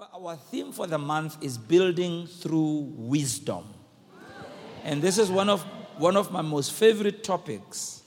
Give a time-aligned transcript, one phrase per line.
[0.00, 3.64] Our theme for the month is building through wisdom.
[4.84, 5.62] And this is one of,
[5.96, 8.02] one of my most favorite topics.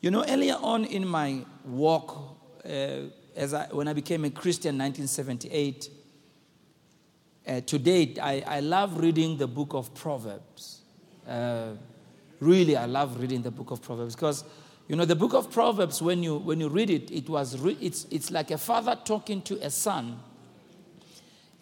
[0.00, 4.76] You know, earlier on in my walk, uh, as I, when I became a Christian
[4.76, 5.90] in 1978,
[7.46, 10.80] uh, to date, I, I love reading the book of Proverbs.
[11.28, 11.72] Uh,
[12.40, 14.44] really, I love reading the book of Proverbs because,
[14.88, 17.76] you know, the book of Proverbs, when you, when you read it, it was re-
[17.82, 20.18] it's, it's like a father talking to a son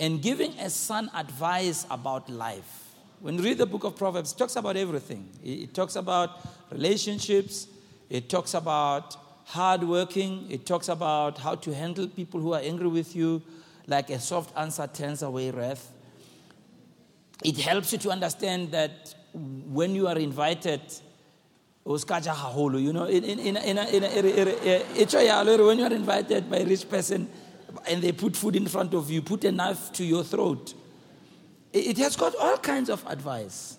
[0.01, 2.95] and giving a son advice about life.
[3.21, 5.29] When you read the book of Proverbs, it talks about everything.
[5.45, 6.41] It talks about
[6.73, 7.69] relationships,
[8.09, 12.89] it talks about hard working, it talks about how to handle people who are angry
[12.89, 13.43] with you,
[13.87, 15.93] like a soft answer turns away wrath.
[17.45, 20.81] It helps you to understand that when you are invited,
[21.85, 23.29] you know, when
[25.79, 27.29] you are invited by a rich person
[27.89, 30.75] and they put food in front of you, put a knife to your throat.
[31.73, 33.79] It has got all kinds of advice.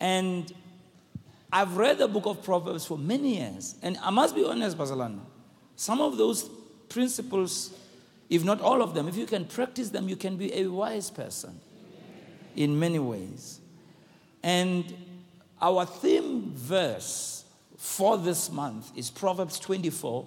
[0.00, 0.52] And
[1.52, 3.76] I've read the book of Proverbs for many years.
[3.82, 5.20] And I must be honest, Bazalana,
[5.76, 6.50] some of those
[6.88, 7.72] principles,
[8.28, 11.10] if not all of them, if you can practice them, you can be a wise
[11.10, 11.58] person
[12.56, 13.60] in many ways.
[14.42, 14.94] And
[15.60, 17.44] our theme verse
[17.78, 20.26] for this month is Proverbs 24,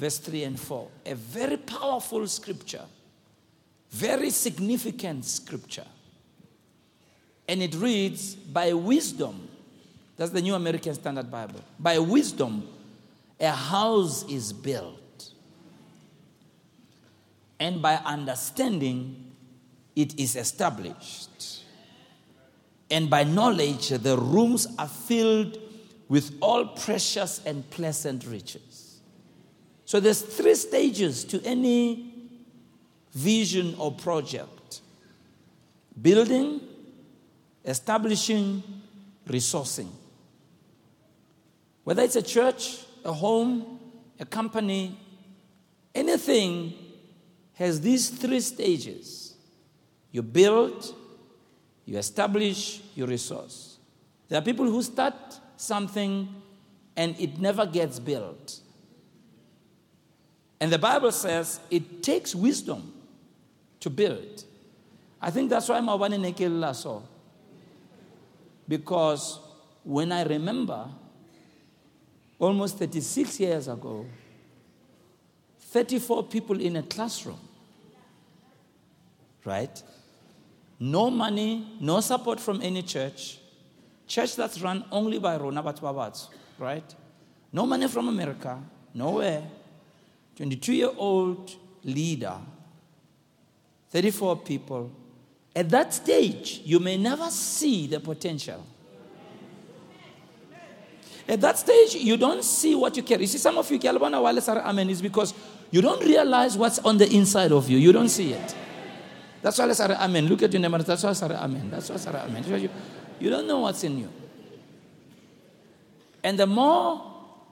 [0.00, 0.88] verse 3 and 4.
[1.06, 2.84] A very powerful scripture,
[3.90, 5.86] very significant scripture.
[7.46, 9.48] And it reads, By wisdom,
[10.16, 11.60] that's the New American Standard Bible.
[11.78, 12.66] By wisdom,
[13.38, 15.30] a house is built.
[17.58, 19.32] And by understanding,
[19.94, 21.64] it is established.
[22.90, 25.58] And by knowledge, the rooms are filled
[26.08, 28.69] with all precious and pleasant riches.
[29.90, 32.14] So there's three stages to any
[33.12, 34.82] vision or project
[36.00, 36.60] building,
[37.64, 38.62] establishing,
[39.26, 39.88] resourcing.
[41.82, 43.80] Whether it's a church, a home,
[44.20, 44.96] a company,
[45.92, 46.72] anything
[47.54, 49.34] has these three stages.
[50.12, 50.94] You build,
[51.84, 53.78] you establish, you resource.
[54.28, 56.28] There are people who start something
[56.96, 58.60] and it never gets built.
[60.60, 62.92] And the Bible says it takes wisdom
[63.80, 64.44] to build.
[65.20, 67.00] I think that's why Mawani Nekela saw.
[68.68, 69.40] Because
[69.82, 70.86] when I remember
[72.38, 74.06] almost 36 years ago,
[75.58, 77.38] 34 people in a classroom,
[79.44, 79.82] right?
[80.78, 83.38] No money, no support from any church.
[84.06, 86.28] Church that's run only by Rona Batwabats,
[86.58, 86.94] right?
[87.52, 88.58] No money from America,
[88.94, 89.42] nowhere.
[90.40, 92.38] 22 year old leader,
[93.90, 94.90] 34 people.
[95.54, 98.64] At that stage, you may never see the potential.
[101.28, 103.20] At that stage, you don't see what you carry.
[103.20, 105.34] You see, some of you, Amen, is because
[105.70, 107.76] you don't realize what's on the inside of you.
[107.76, 108.54] You don't see it.
[109.42, 110.26] That's why Sarah Amen.
[110.26, 110.78] Look at your neighbor.
[110.78, 111.68] That's why Sarah Amen.
[111.70, 112.70] That's why Sarah Amen.
[113.20, 114.08] You don't know what's in you.
[116.24, 116.96] And the more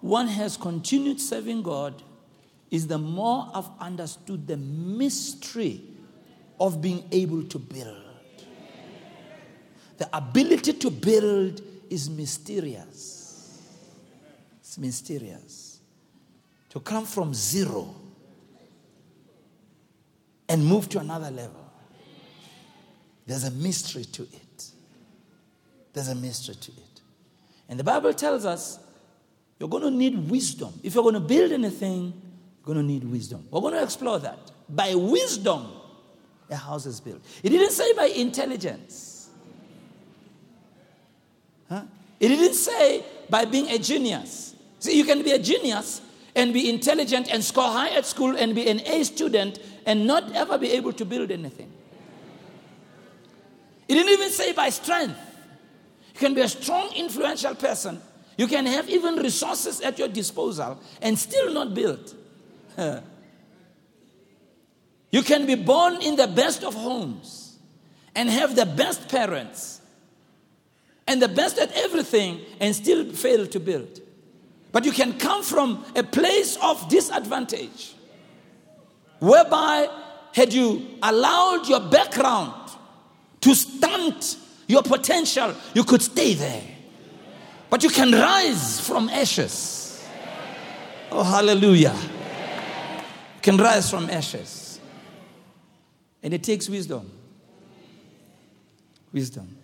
[0.01, 2.03] one has continued serving God,
[2.71, 5.83] is the more I've understood the mystery
[6.61, 8.05] of being able to build.
[9.97, 13.61] The ability to build is mysterious.
[14.61, 15.81] It's mysterious.
[16.71, 17.95] To come from zero
[20.49, 21.65] and move to another level.
[23.27, 24.71] There's a mystery to it.
[25.93, 27.01] There's a mystery to it.
[27.69, 28.79] And the Bible tells us
[29.59, 30.73] you're going to need wisdom.
[30.83, 32.28] If you're going to build anything,
[32.69, 33.49] going to need wisdom.
[33.51, 34.51] We're going to explore that.
[34.69, 35.69] By wisdom,
[36.51, 37.21] a house is built.
[37.43, 39.31] It didn't say by intelligence.
[41.71, 41.85] Huh?
[42.21, 44.55] It didn't say by being a genius.
[44.81, 46.03] See, you can be a genius
[46.35, 50.31] and be intelligent and score high at school and be an A student and not
[50.37, 51.73] ever be able to build anything.
[53.89, 55.19] It didn't even say by strength.
[56.13, 58.03] You can be a strong, influential person.
[58.37, 62.15] You can have even resources at your disposal and still not build.
[65.11, 67.59] you can be born in the best of homes
[68.15, 69.81] and have the best parents
[71.07, 74.01] and the best at everything and still fail to build.
[74.71, 77.95] But you can come from a place of disadvantage
[79.19, 79.89] whereby,
[80.35, 82.71] had you allowed your background
[83.41, 84.37] to stunt
[84.67, 86.63] your potential, you could stay there.
[87.71, 90.07] But you can rise from ashes.
[91.11, 91.97] Oh, hallelujah
[93.43, 94.81] can rise from ashes.
[96.23, 97.11] And it takes wisdom.
[99.13, 99.57] Wisdom.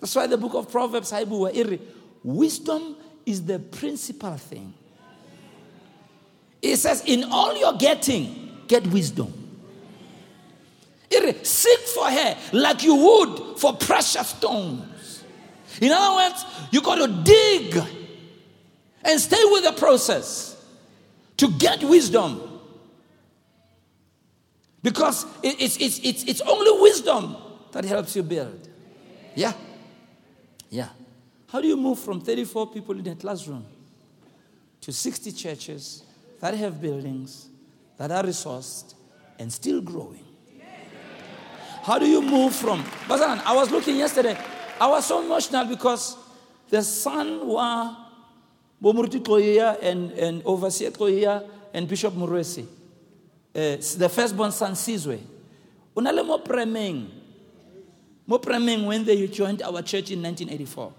[0.00, 1.12] That's why the book of Proverbs,
[2.22, 2.96] wisdom
[3.26, 4.74] is the principal thing.
[6.62, 9.32] It says, in all you're getting, get wisdom.
[11.42, 15.24] Seek for her like you would for precious stones.
[15.80, 17.76] In other words, you got to dig
[19.02, 20.62] and stay with the process
[21.38, 22.49] to get wisdom.
[24.82, 27.36] Because it's, it's, it's, it's only wisdom
[27.72, 28.68] that helps you build.
[29.34, 29.52] Yeah.
[30.70, 30.88] Yeah.
[31.48, 33.66] How do you move from 34 people in a classroom
[34.80, 36.04] to 60 churches
[36.40, 37.48] that have buildings
[37.98, 38.94] that are resourced
[39.38, 40.24] and still growing?
[41.82, 42.82] How do you move from?
[43.08, 44.38] Bazaran, I was looking yesterday.
[44.80, 46.16] I was so emotional because
[46.68, 47.96] the son wa
[48.82, 52.66] Bomurti Koya and, and Overseer Koya and Bishop Murwesi,
[53.54, 55.18] uh, the firstborn son Sizwe,
[55.96, 57.08] unale mo premeng,
[58.26, 60.92] mo premeng when they joined our church in 1984.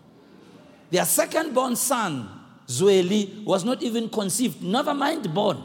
[0.91, 2.29] Their second born son,
[2.67, 5.63] Zweli, was not even conceived, never mind born.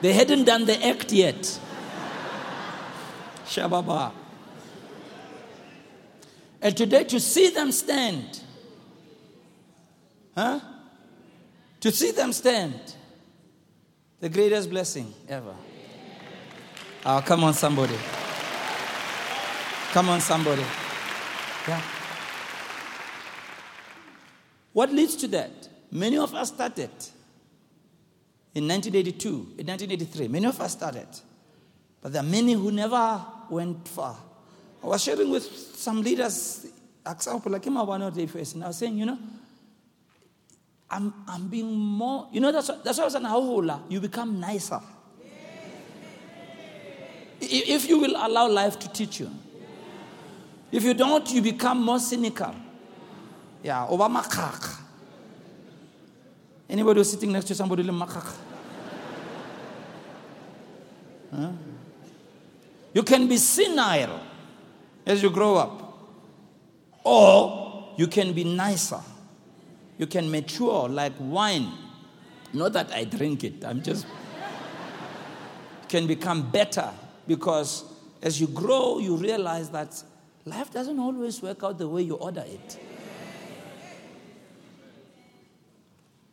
[0.00, 1.60] They hadn't done the act yet.
[3.44, 4.12] Shababa.
[6.60, 8.40] And today to see them stand,
[10.34, 10.60] huh?
[11.80, 12.94] To see them stand,
[14.24, 15.54] the greatest blessing ever.
[17.04, 17.94] Oh, come on, somebody.
[19.92, 20.64] Come on, somebody.
[21.68, 21.82] Yeah.
[24.72, 25.68] What leads to that?
[25.90, 26.88] Many of us started
[28.54, 30.28] in 1982, in 1983.
[30.28, 31.08] Many of us started.
[32.00, 34.16] But there are many who never went far.
[34.82, 35.44] I was sharing with
[35.76, 36.66] some leaders,
[37.06, 39.18] example, like him, one of the first, and I was saying, you know,
[40.90, 44.38] I'm, I'm being more, you know, that's, that's why I was saying, how you become
[44.38, 44.80] nicer.
[47.40, 49.30] If you will allow life to teach you.
[50.70, 52.54] If you don't, you become more cynical.
[53.62, 54.80] Yeah, over makak.
[56.68, 58.34] Anybody who's sitting next to somebody like makak?
[62.92, 64.20] You can be senile
[65.04, 65.98] as you grow up,
[67.02, 69.00] or you can be nicer.
[69.98, 71.72] You can mature like wine.
[72.52, 74.06] Not that I drink it, I'm just.
[75.88, 76.90] can become better
[77.26, 77.84] because
[78.22, 80.02] as you grow, you realize that
[80.44, 82.78] life doesn't always work out the way you order it.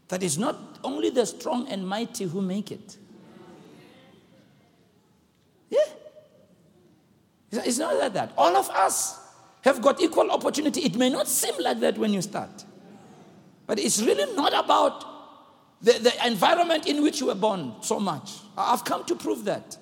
[0.08, 2.98] That it's not only the strong and mighty who make it.
[5.70, 5.80] Yeah.
[7.52, 8.34] It's not like that.
[8.38, 9.20] All of us
[9.62, 10.82] have got equal opportunity.
[10.82, 12.64] It may not seem like that when you start,
[13.68, 15.06] but it's really not about
[15.82, 18.32] the, the environment in which you were born so much.
[18.58, 19.78] I've come to prove that.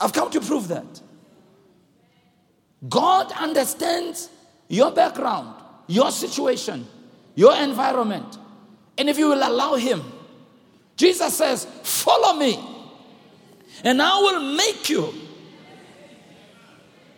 [0.00, 1.02] I've come to prove that.
[2.88, 4.30] God understands
[4.68, 5.54] your background,
[5.86, 6.86] your situation,
[7.34, 8.38] your environment.
[8.96, 10.02] And if you will allow Him,
[10.96, 12.58] Jesus says, Follow me,
[13.84, 15.12] and I will make you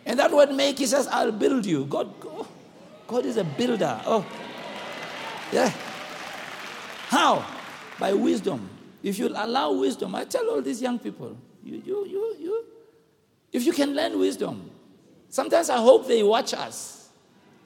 [0.05, 1.85] and that word make, he says, I'll build you.
[1.85, 2.47] God, oh,
[3.07, 3.99] God is a builder.
[4.05, 4.25] Oh,
[5.51, 5.73] yeah.
[7.07, 7.45] How?
[7.99, 8.69] By wisdom.
[9.03, 12.65] If you allow wisdom, I tell all these young people, you, you, you, you,
[13.51, 14.69] if you can learn wisdom,
[15.29, 17.09] sometimes I hope they watch us.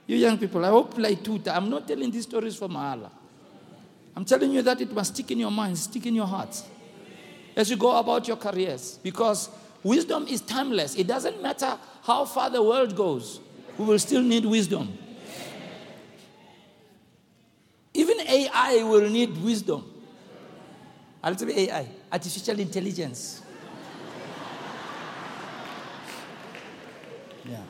[0.07, 1.41] You young people, I hope like two.
[1.47, 3.09] I'm not telling these stories for Mahala.
[4.15, 6.63] I'm telling you that it must stick in your mind, stick in your hearts
[7.55, 8.99] as you go about your careers.
[9.01, 9.49] Because
[9.83, 10.95] wisdom is timeless.
[10.95, 13.39] It doesn't matter how far the world goes,
[13.77, 14.97] we will still need wisdom.
[17.95, 19.89] Even AI will need wisdom.
[21.23, 23.41] A little bit AI, artificial intelligence.
[27.47, 27.61] Yeah.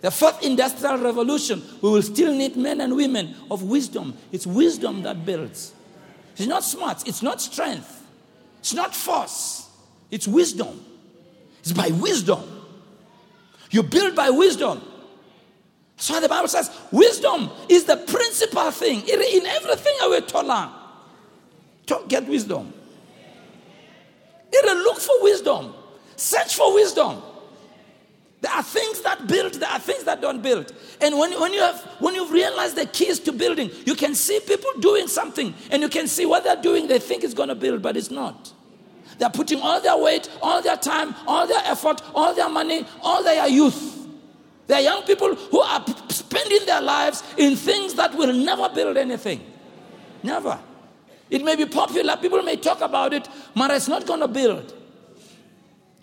[0.00, 4.16] The fourth industrial revolution, we will still need men and women of wisdom.
[4.30, 5.74] It's wisdom that builds.
[6.36, 8.06] It's not smart, it's not strength,
[8.60, 9.68] it's not force,
[10.10, 10.84] it's wisdom.
[11.66, 12.40] It's by wisdom.
[13.72, 14.80] You build by wisdom.
[15.96, 19.00] That's why the Bible says wisdom is the principal thing.
[19.00, 20.82] In everything I will tola.
[21.86, 22.72] To get wisdom.
[24.52, 25.74] It'll Look for wisdom.
[26.16, 27.22] Search for wisdom.
[28.40, 30.72] There are things that build, there are things that don't build.
[31.00, 34.38] And when, when, you have, when you've realized the keys to building, you can see
[34.40, 37.54] people doing something and you can see what they're doing, they think it's going to
[37.54, 38.52] build, but it's not.
[39.18, 43.24] They're putting all their weight, all their time, all their effort, all their money, all
[43.24, 44.05] their youth.
[44.66, 48.96] There are young people who are spending their lives in things that will never build
[48.96, 49.40] anything.
[50.22, 50.58] Never.
[51.30, 54.74] It may be popular, people may talk about it, but it's not going to build.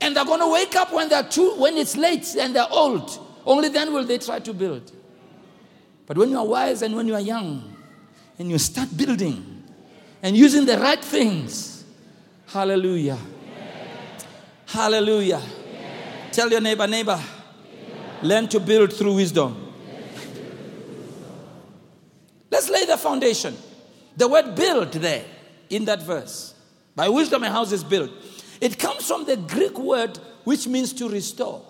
[0.01, 3.19] And they're going to wake up when they're too, when it's late and they're old.
[3.45, 4.91] Only then will they try to build.
[6.05, 7.75] But when you are wise and when you are young
[8.37, 9.63] and you start building
[10.21, 11.85] and using the right things,
[12.47, 13.17] hallelujah.
[14.65, 15.41] Hallelujah.
[16.31, 17.19] Tell your neighbor, neighbor,
[18.23, 19.73] learn to build through wisdom.
[22.49, 23.55] Let's lay the foundation.
[24.15, 25.25] The word build there
[25.69, 26.53] in that verse.
[26.95, 28.11] By wisdom a house is built.
[28.61, 31.65] It comes from the Greek word which means to restore.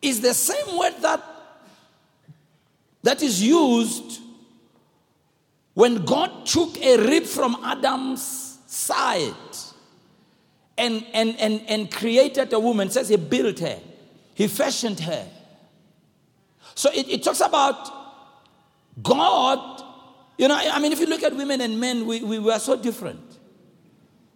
[0.00, 1.22] Is the same word that
[3.02, 4.20] that is used
[5.74, 9.34] when God took a rib from Adam's side
[10.78, 12.88] and, and, and, and created a woman.
[12.88, 13.78] It says he built her,
[14.34, 15.28] he fashioned her.
[16.74, 17.90] So it, it talks about
[19.02, 19.82] God.
[20.38, 22.58] You know, I mean, if you look at women and men, we, we, we are
[22.58, 23.20] so different.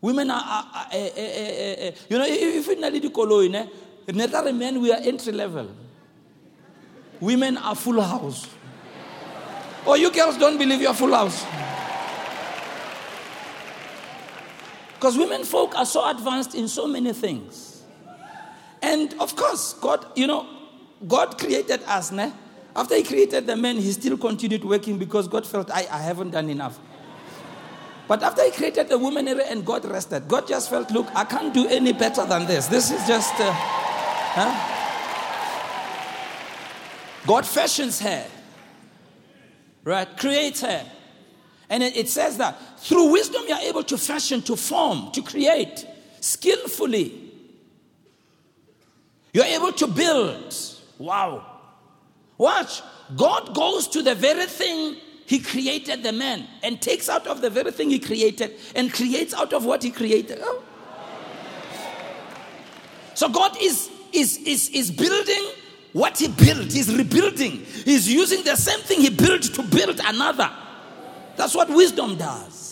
[0.01, 3.11] Women are, are, are uh, uh, uh, you know, if you need to
[4.53, 5.69] men, we are entry level.
[7.21, 8.47] Women are full house.
[9.87, 11.45] Oh, you girls don't believe you're full house.
[14.97, 17.83] Because women folk are so advanced in so many things.
[18.83, 20.47] And of course, God, you know,
[21.07, 22.33] God created us, ne?
[22.75, 26.31] After he created the men, he still continued working because God felt, I, I haven't
[26.31, 26.79] done enough.
[28.09, 31.53] But after he created the woman and God rested, God just felt, look, I can't
[31.53, 32.67] do any better than this.
[32.67, 33.35] This is just.
[33.39, 34.73] Uh, huh?
[37.27, 38.25] God fashions her,
[39.83, 40.17] right?
[40.17, 40.87] Creates her.
[41.69, 45.87] And it, it says that through wisdom, you're able to fashion, to form, to create
[46.21, 47.23] skillfully.
[49.33, 50.55] You're able to build.
[50.99, 51.45] Wow.
[52.39, 52.83] Watch.
[53.17, 57.51] God goes to the very thing he created the man and takes out of the
[57.51, 60.39] very thing he created and creates out of what he created.
[60.41, 60.63] Oh.
[63.15, 65.51] So God is, is, is, is building
[65.93, 66.73] what he built.
[66.73, 67.65] He's rebuilding.
[67.85, 70.51] He's using the same thing he built to build another.
[71.37, 72.66] That's what wisdom does.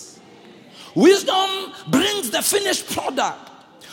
[0.95, 3.51] Wisdom brings the finished product.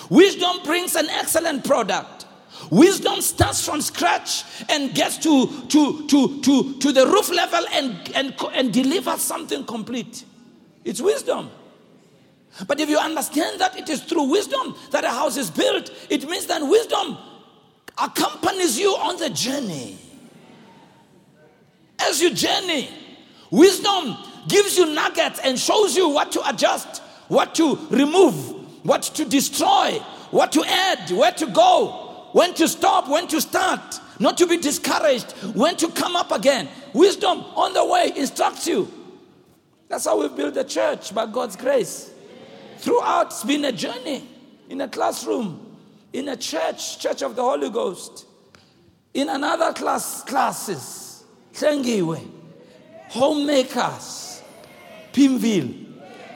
[0.10, 2.26] Wisdom brings an excellent product.
[2.70, 8.12] Wisdom starts from scratch and gets to, to, to, to, to the roof level and,
[8.16, 10.26] and, and delivers something complete.
[10.84, 11.50] It's wisdom.
[12.68, 16.30] But if you understand that it is through wisdom that a house is built, it
[16.30, 17.18] means that wisdom
[17.98, 19.98] accompanies you on the journey.
[22.00, 22.90] As you journey,
[23.50, 24.18] wisdom
[24.48, 30.00] gives you nuggets and shows you what to adjust, what to remove, what to destroy,
[30.32, 34.58] what to add, where to go, when to stop, when to start, not to be
[34.58, 36.68] discouraged, when to come up again.
[36.94, 38.92] Wisdom on the way instructs you.
[39.88, 42.12] That's how we build the church by God's grace.
[42.78, 44.28] Throughout, it's been a journey
[44.70, 45.78] in a classroom,
[46.14, 48.26] in a church, Church of the Holy Ghost,
[49.14, 52.26] in another class, classes, Tlengiwe,
[53.10, 54.21] homemakers,
[55.14, 55.74] Pimville,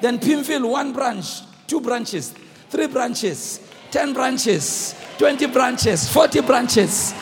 [0.01, 2.33] then Pimville, one branch, two branches,
[2.69, 3.59] three branches,
[3.91, 7.13] ten branches, 20 branches, 40 branches,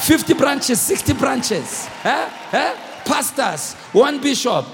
[0.00, 1.88] 50 branches, 60 branches.
[2.04, 2.30] Eh?
[2.52, 2.76] Eh?
[3.04, 4.66] Pastors, one bishop,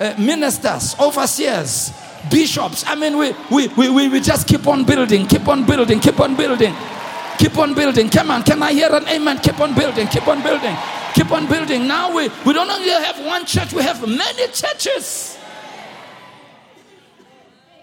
[0.00, 1.92] uh, ministers, overseers,
[2.30, 2.84] bishops.
[2.86, 6.36] I mean, we, we, we, we just keep on building, keep on building, keep on
[6.36, 6.74] building,
[7.38, 8.08] keep on building.
[8.08, 9.38] Come on, can I hear an amen?
[9.38, 10.74] Keep on building, keep on building,
[11.14, 11.86] keep on building.
[11.86, 15.36] Now we, we don't only have one church, we have many churches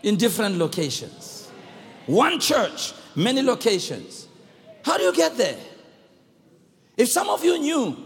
[0.04, 1.50] in different locations.
[2.06, 4.28] One church, many locations.
[4.84, 5.58] How do you get there?
[6.98, 7.98] If some of you knew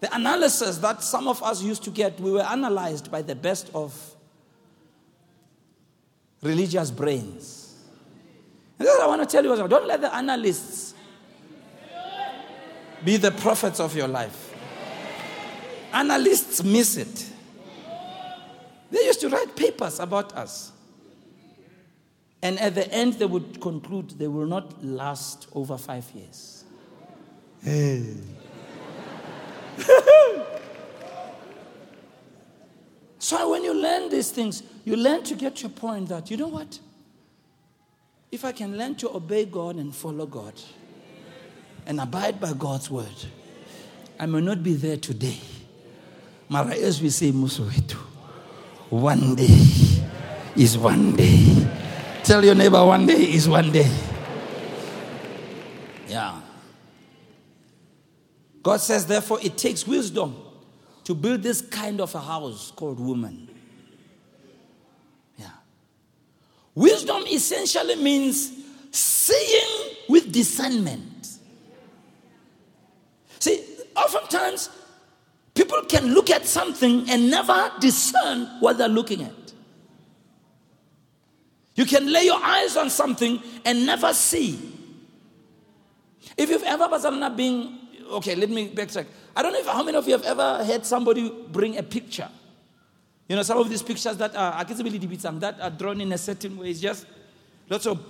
[0.00, 3.70] the analysis that some of us used to get, we were analyzed by the best
[3.74, 3.94] of
[6.42, 7.76] religious brains.
[8.78, 10.94] And that's what I want to tell you don't let the analysts
[13.04, 14.52] be the prophets of your life.
[15.92, 17.30] Analysts miss it.
[18.90, 20.72] They used to write papers about us.
[22.44, 26.64] And at the end, they would conclude they will not last over five years.
[27.62, 28.04] Hey.
[33.18, 36.48] so when you learn these things, you learn to get your point that, you know
[36.48, 36.78] what?
[38.30, 40.52] If I can learn to obey God and follow God
[41.86, 43.24] and abide by God's word,
[44.20, 45.40] I may not be there today.
[46.50, 47.96] Mara, as we say, Musowetu,
[48.90, 50.02] one day
[50.56, 51.43] is one day.
[52.24, 53.90] Tell your neighbor one day is one day.
[56.08, 56.40] Yeah.
[58.62, 60.34] God says, therefore, it takes wisdom
[61.04, 63.46] to build this kind of a house called woman.
[65.36, 65.50] Yeah.
[66.74, 68.52] Wisdom essentially means
[68.90, 71.28] seeing with discernment.
[73.38, 73.62] See,
[73.94, 74.70] oftentimes
[75.54, 79.43] people can look at something and never discern what they're looking at.
[81.74, 84.72] You can lay your eyes on something and never see.
[86.36, 86.88] If you've ever
[87.30, 87.78] been,
[88.12, 89.06] okay, let me backtrack.
[89.36, 92.28] I don't know if, how many of you have ever had somebody bring a picture.
[93.28, 94.64] You know, some of these pictures that are,
[95.18, 96.70] some um, that are drawn in a certain way.
[96.70, 97.06] It's just
[97.68, 98.04] lots of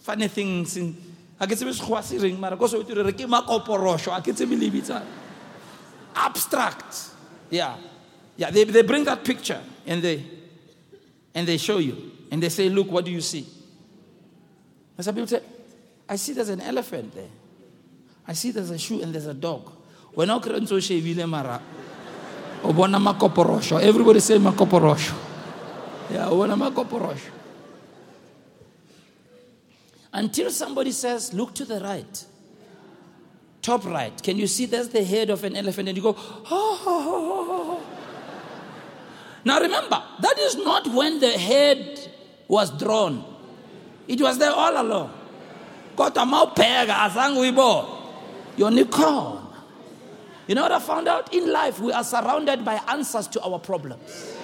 [0.00, 0.76] funny things.
[0.76, 0.96] In,
[6.14, 7.10] abstract.
[7.48, 7.76] Yeah.
[8.36, 10.24] Yeah, they, they bring that picture and they
[11.34, 12.10] and they show you.
[12.30, 13.46] And they say, Look, what do you see?
[14.96, 15.42] And some people say,
[16.08, 17.28] I see there's an elephant there.
[18.26, 19.72] I see there's a shoe and there's a dog.
[20.12, 21.60] When I so shevile mara.
[22.62, 23.80] Obona makoporosho.
[23.80, 25.14] Everybody say makoporosho.
[26.10, 27.30] Yeah, obona makoporosho.
[30.12, 32.26] Until somebody says, look to the right.
[33.62, 34.20] Top right.
[34.22, 35.88] Can you see there's the head of an elephant?
[35.88, 37.80] And you go, oh.
[39.44, 42.10] Now remember, that is not when the head
[42.50, 43.24] was drawn.
[44.08, 45.10] It was there all along.
[45.96, 47.88] Kodwa mawubheka azange uyibone.
[48.58, 49.46] Unicorn.
[50.48, 51.32] You know what I found out?
[51.32, 54.36] In life, we are surrounded by answers to our problems.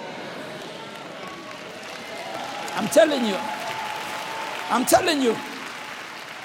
[2.75, 3.35] I'm telling you.
[4.69, 5.35] I'm telling you.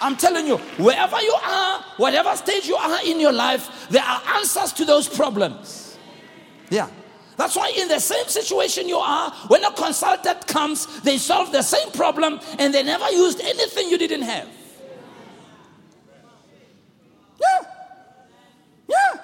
[0.00, 4.20] I'm telling you, wherever you are, whatever stage you are in your life, there are
[4.34, 5.96] answers to those problems.
[6.70, 6.88] Yeah.
[7.42, 11.62] That's why, in the same situation you are, when a consultant comes, they solve the
[11.62, 14.48] same problem and they never used anything you didn't have.
[17.40, 17.58] Yeah.
[18.88, 19.20] Yeah.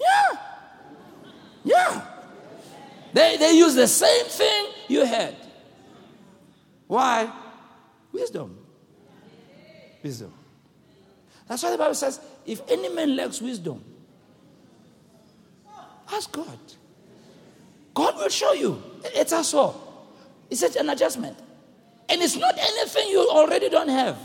[0.00, 0.38] Yeah.
[1.64, 2.06] Yeah.
[3.12, 5.34] They, they use the same thing you had.
[6.86, 7.32] Why?
[8.12, 8.56] Wisdom.
[10.04, 10.32] Wisdom.
[11.48, 13.82] That's why the Bible says if any man lacks wisdom,
[16.08, 16.60] ask God.
[18.22, 18.80] Will show you.
[19.02, 19.74] It's a so.
[20.48, 21.36] It's such an adjustment.
[22.08, 24.16] And it's not anything you already don't have.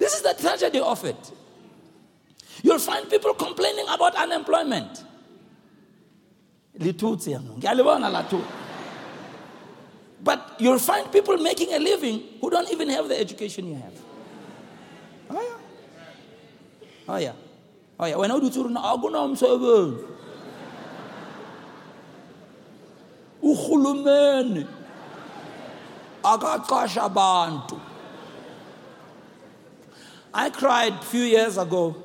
[0.00, 1.30] This is the tragedy of it.
[2.62, 5.04] You'll find people complaining about unemployment.
[10.24, 13.92] But you'll find people making a living who don't even have the education you have.
[15.30, 15.58] Oh yeah.
[17.08, 17.32] Oh yeah.
[18.00, 18.16] Oh yeah.
[18.16, 20.11] When I do turn akunamsebenzi.
[23.42, 24.66] Uhulumeni
[26.22, 27.80] akaqasha abantu.
[30.34, 31.96] I cried a few years ago.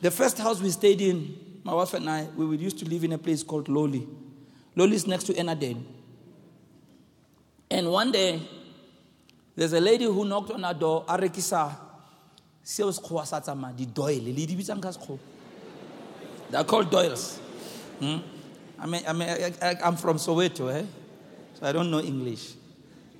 [0.00, 3.12] The first house we stayed in, my wife and I, we used to live in
[3.12, 4.06] a place called Lawley.
[4.76, 5.82] Lawley is next to Ennerdale.
[7.70, 8.40] And one day,
[9.56, 11.74] there's a lady who knocked on our door, Arekisa
[12.68, 14.78] seo sekgowa sa tsamaya di-doyle le di bitsang
[16.50, 17.38] they're called doyles
[17.98, 18.18] hmm?
[18.80, 19.28] I mean, I mean,
[19.60, 20.84] I, I'm from Soweto, eh?
[21.54, 22.54] so I don't know English.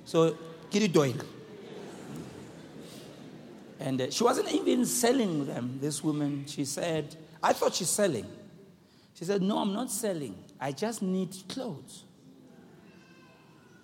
[0.05, 0.37] So,
[0.71, 1.13] it doyle.
[3.79, 6.45] And uh, she wasn't even selling them, this woman.
[6.47, 8.25] She said, I thought she's selling.
[9.13, 10.35] She said, No, I'm not selling.
[10.59, 12.03] I just need clothes.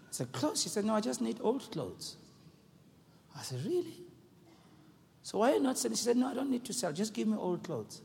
[0.10, 0.64] I said, Clothes?
[0.64, 2.18] She said, No, I just need old clothes.
[3.38, 4.02] I said, Really?
[5.24, 5.96] So why are you not selling?
[5.96, 6.92] She said, No, I don't need to sell.
[6.92, 8.02] Just give me old clothes.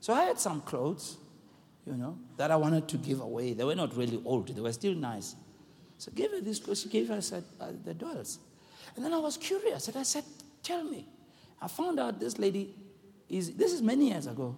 [0.00, 1.16] So I had some clothes,
[1.88, 3.54] you know, that I wanted to give away.
[3.54, 5.34] They were not really old, they were still nice.
[5.96, 6.82] So I gave her these clothes.
[6.82, 8.38] She gave said, uh, the dolls.
[8.94, 9.88] And then I was curious.
[9.88, 10.24] And I said,
[10.62, 11.06] Tell me.
[11.60, 12.74] I found out this lady
[13.28, 14.56] is, this is many years ago.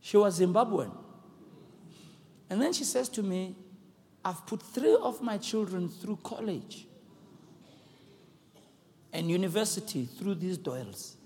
[0.00, 0.92] She was Zimbabwean.
[2.48, 3.56] And then she says to me,
[4.24, 6.86] I've put three of my children through college
[9.12, 11.16] and university through these doyles.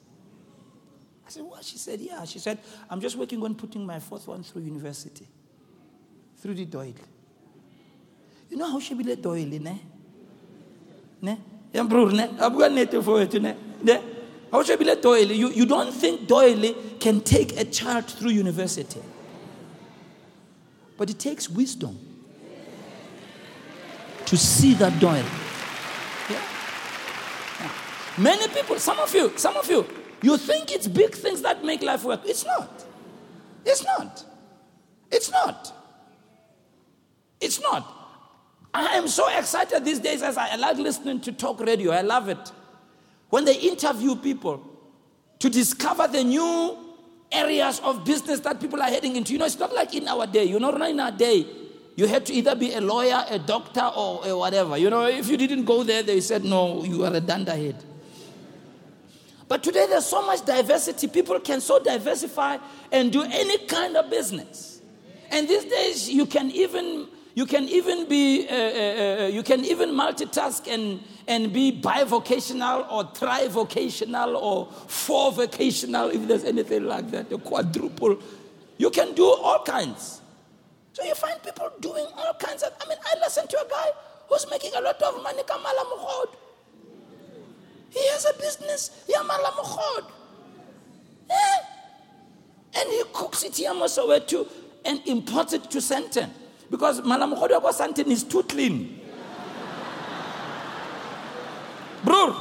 [1.26, 1.64] I said, What?
[1.64, 2.24] She said, Yeah.
[2.24, 2.58] She said,
[2.88, 5.26] I'm just working on putting my fourth one through university,
[6.38, 6.94] through the doyle.
[8.48, 9.80] You know how she be the doyle, ne?
[11.20, 11.38] Ne?
[11.72, 12.28] Yeah, bro, ne?
[12.38, 13.56] Got native for it, ne?
[13.82, 14.00] Ne?
[14.52, 15.24] How should be doyle?
[15.24, 19.00] You, you don't think doyle can take a child through university.
[20.96, 21.98] But it takes wisdom
[24.24, 25.26] to see that doyle.
[28.18, 29.86] Many people, some of you, some of you,
[30.22, 32.20] you think it's big things that make life work.
[32.24, 32.84] It's not.
[33.64, 34.24] It's not.
[35.10, 35.72] It's not.
[37.40, 37.92] It's not.
[38.72, 41.92] I am so excited these days as I like listening to talk radio.
[41.92, 42.52] I love it.
[43.30, 44.62] When they interview people
[45.38, 46.86] to discover the new
[47.32, 49.32] areas of business that people are heading into.
[49.32, 50.44] You know, it's not like in our day.
[50.44, 51.46] You know, not in our day,
[51.96, 54.76] you had to either be a lawyer, a doctor, or a whatever.
[54.76, 57.76] You know, if you didn't go there, they said, no, you are a dunderhead.
[59.48, 61.06] But today there's so much diversity.
[61.06, 62.58] People can so diversify
[62.90, 64.80] and do any kind of business.
[65.30, 69.64] And these days you can even you can even be uh, uh, uh, you can
[69.64, 77.10] even multitask and and be bivocational or trivocational or four vocational if there's anything like
[77.10, 78.18] that a quadruple
[78.78, 80.22] you can do all kinds
[80.92, 83.88] so you find people doing all kinds of i mean i listen to a guy
[84.28, 86.28] who's making a lot of money kamala mukhod
[87.96, 90.04] he has a business yamala mukhod
[91.28, 91.56] yeah.
[92.80, 94.46] and he cooks it too
[94.84, 96.30] and imports it to Sandton
[96.70, 99.00] because malamukhodi wa Sandton is too clean
[102.04, 102.32] bro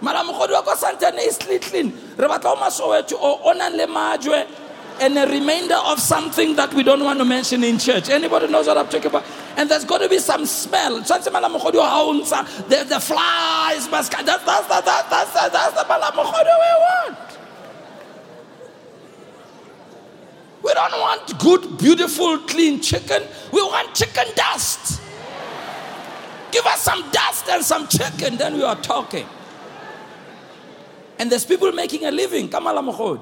[0.00, 4.46] malamukhodi wa Sandton is clean re batla o masoweto o nang le majwe
[5.00, 8.08] and a remainder of something that we don't want to mention in church.
[8.10, 9.24] Anybody knows what I'm talking about?
[9.56, 11.00] And there's got to be some smell.
[11.00, 17.18] The, the flies must that's, that's, that's, that's, that's, that's the malamukhodi we want.
[20.62, 23.22] We don't want good, beautiful, clean chicken.
[23.52, 25.02] We want chicken dust.
[26.50, 29.26] Give us some dust and some chicken, then we are talking.
[31.18, 32.48] And there's people making a living.
[32.48, 33.20] Kamala Mahod.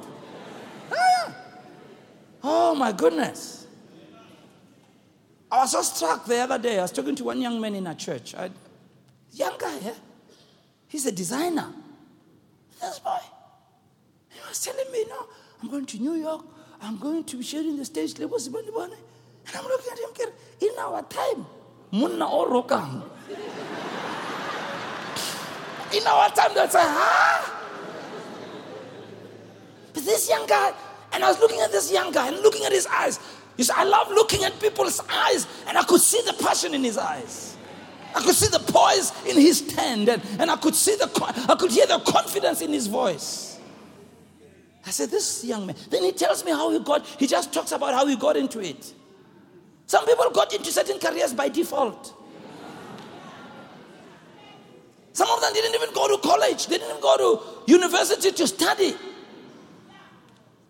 [0.93, 1.35] Ah.
[2.45, 3.62] Oh my goodness.
[5.53, 6.79] I was so struck the other day.
[6.79, 8.35] I was talking to one young man in a church.
[8.35, 8.51] I,
[9.33, 9.93] young guy, yeah?
[10.89, 11.69] He's a designer.
[12.81, 13.19] This boy.
[14.31, 15.27] He was telling me, no,
[15.63, 16.47] I'm going to New York.
[16.81, 18.19] I'm going to be sharing the stage.
[18.19, 21.45] And I'm looking at him, in our time,
[21.91, 22.49] munna or.
[25.95, 27.53] In our time, that's a huh?
[29.93, 30.73] But this young guy,
[31.13, 33.21] and I was looking at this young guy and looking at his eyes.
[33.57, 36.83] You see, I love looking at people's eyes, and I could see the passion in
[36.83, 37.57] his eyes.
[38.15, 41.11] I could see the poise in his stand, and, and I could see the
[41.49, 43.59] I could hear the confidence in his voice.
[44.85, 45.77] I said, This young man.
[45.91, 48.61] Then he tells me how he got, he just talks about how he got into
[48.61, 48.93] it.
[49.87, 52.15] Some people got into certain careers by default.
[55.13, 58.47] Some of them didn't even go to college, they didn't even go to university to
[58.47, 58.97] study.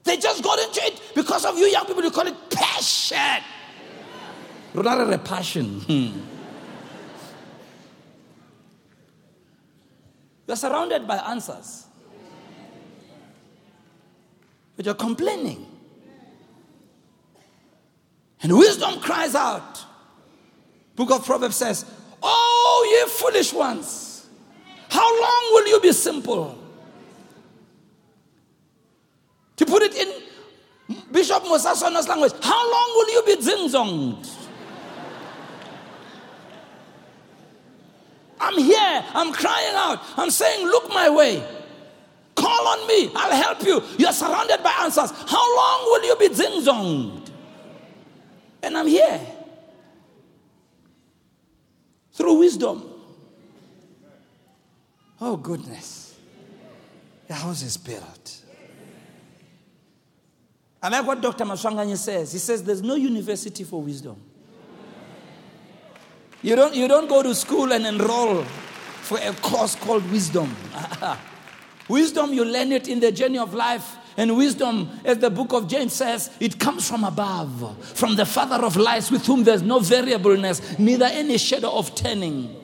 [0.04, 2.71] They just got into it because of you young people, you call it passion.
[4.74, 5.80] Rather a passion.
[5.80, 6.20] Hmm.
[10.46, 11.86] You're surrounded by answers
[14.76, 15.66] but you're complaining.
[18.42, 19.84] And wisdom cries out.
[20.96, 21.84] Book of Proverbs says,
[22.22, 24.28] Oh, ye foolish ones,
[24.88, 26.58] how long will you be simple?
[29.56, 30.21] To put it in
[31.12, 34.28] Bishop Mosasona's language, how long will you be zinzonged?
[38.40, 41.46] I'm here, I'm crying out, I'm saying, Look my way.
[42.34, 43.10] Call on me.
[43.14, 43.82] I'll help you.
[43.98, 45.10] You're surrounded by answers.
[45.10, 47.30] How long will you be zingzonged?
[48.62, 49.20] And I'm here.
[52.12, 52.84] Through wisdom.
[55.20, 56.18] Oh, goodness.
[57.28, 58.41] The house is built.
[60.82, 61.44] I like what Dr.
[61.44, 62.32] Maswanganyi says.
[62.32, 64.16] He says there's no university for wisdom.
[66.42, 70.54] You don't, you don't go to school and enroll for a course called wisdom.
[71.88, 73.96] Wisdom, you learn it in the journey of life.
[74.16, 78.64] And wisdom, as the book of James says, it comes from above, from the Father
[78.64, 82.54] of lights, with whom there's no variableness, neither any shadow of turning.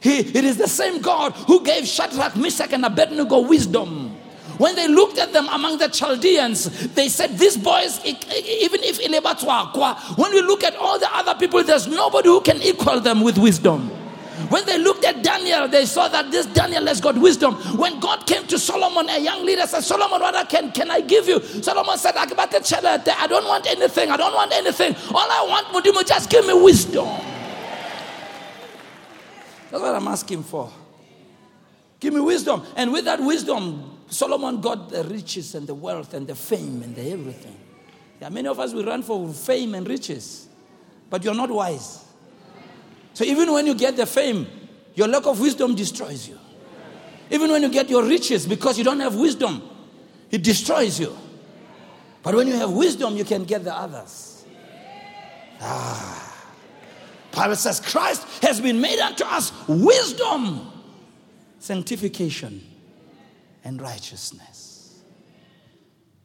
[0.00, 4.05] He, it is the same God who gave Shadrach, Meshach, and Abednego wisdom.
[4.58, 8.96] When they looked at them among the Chaldeans, they said, These boys, even if
[10.16, 13.38] when we look at all the other people, there's nobody who can equal them with
[13.38, 13.90] wisdom.
[14.48, 17.54] When they looked at Daniel, they saw that this Daniel has got wisdom.
[17.78, 21.26] When God came to Solomon, a young leader said, Solomon, what can, can I give
[21.26, 21.40] you?
[21.62, 24.10] Solomon said, I don't want anything.
[24.10, 24.94] I don't want anything.
[25.14, 27.06] All I want, Mudimu, just give me wisdom.
[29.70, 30.70] That's what I'm asking for.
[31.98, 32.62] Give me wisdom.
[32.76, 36.94] And with that wisdom, Solomon got the riches and the wealth and the fame and
[36.94, 37.56] the everything.
[38.20, 40.48] Yeah, many of us we run for fame and riches,
[41.10, 42.04] but you're not wise.
[43.14, 44.46] So even when you get the fame,
[44.94, 46.38] your lack of wisdom destroys you.
[47.30, 49.62] Even when you get your riches, because you don't have wisdom,
[50.30, 51.16] it destroys you.
[52.22, 54.44] But when you have wisdom, you can get the others.
[55.60, 56.26] Ah.
[57.32, 60.72] Bible says Christ has been made unto us wisdom,
[61.58, 62.65] sanctification,
[63.66, 65.02] and righteousness.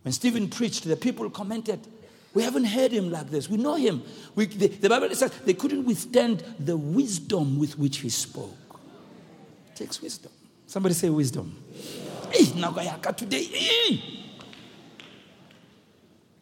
[0.03, 1.79] When Stephen preached, the people commented,
[2.35, 3.49] We haven't heard him like this.
[3.49, 4.03] We know him.
[4.35, 8.55] We, the, the Bible says they couldn't withstand the wisdom with which he spoke.
[9.71, 10.31] It takes wisdom.
[10.67, 11.57] Somebody say wisdom.
[12.31, 14.03] Hey, today.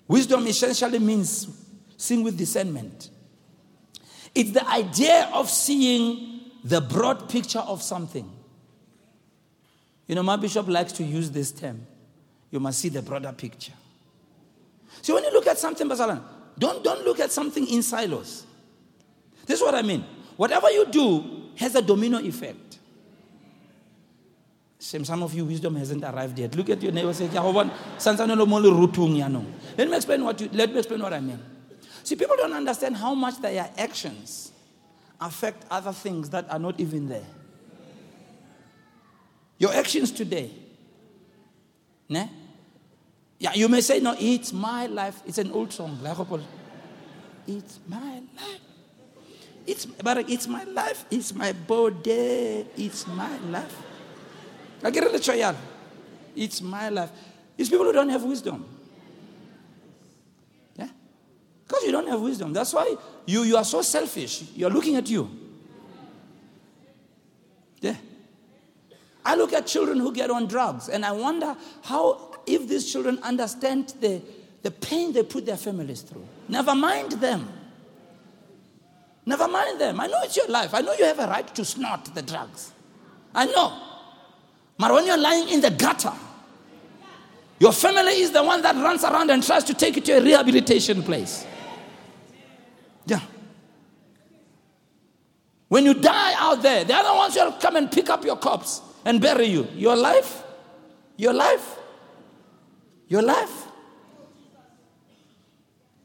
[0.06, 1.48] Wisdom essentially means
[1.96, 3.10] seeing with discernment.
[4.36, 8.30] It's the idea of seeing the broad picture of something.
[10.10, 11.86] You know, my bishop likes to use this term.
[12.50, 13.74] You must see the broader picture.
[15.04, 16.20] So when you look at something, Basalan,
[16.58, 18.44] don't, don't look at something in silos.
[19.46, 20.04] This is what I mean.
[20.36, 22.80] Whatever you do has a domino effect.
[24.80, 26.56] Same, some of you, wisdom hasn't arrived yet.
[26.56, 27.44] Look at your neighbor say, Let
[29.78, 31.40] me explain what you, let me explain what I mean.
[32.04, 34.54] See, people don't understand how much their actions
[35.22, 37.28] affect other things that are not even there.
[39.60, 40.50] Your actions today.
[42.08, 42.30] Ne?
[43.38, 45.22] Yeah, you may say, no, it's my life.
[45.26, 46.00] It's an old song.
[47.46, 48.62] It's my life.
[49.68, 51.06] It's, but it's my life.
[51.12, 52.66] It's my body.
[52.76, 53.76] It's my life.
[54.84, 55.56] I get the trial.
[56.36, 57.12] It's my life.
[57.58, 58.66] It's people who don't have wisdom.
[60.76, 60.88] Yeah?
[61.68, 62.54] Because you don't have wisdom.
[62.54, 62.96] That's why
[63.26, 64.44] you, you are so selfish.
[64.56, 65.30] You're looking at you.
[67.82, 67.96] Yeah.
[69.30, 73.20] I look at children who get on drugs and I wonder how if these children
[73.22, 74.24] understand the,
[74.64, 76.28] the pain they put their families through.
[76.48, 77.48] Never mind them.
[79.28, 80.00] Never mind them.
[80.00, 80.74] I know it's your life.
[80.74, 82.72] I know you have a right to snort the drugs.
[83.36, 83.80] I know.
[84.80, 86.14] But when you're lying in the gutter,
[87.60, 90.22] your family is the one that runs around and tries to take you to a
[90.24, 91.46] rehabilitation place.
[93.06, 93.22] Yeah.
[95.68, 98.82] When you die out there, the other ones will come and pick up your corpse
[99.10, 99.68] and bury you.
[99.76, 100.44] Your life,
[101.18, 101.80] your life
[103.10, 103.68] your life.